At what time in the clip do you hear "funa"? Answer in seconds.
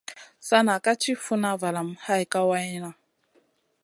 1.23-1.51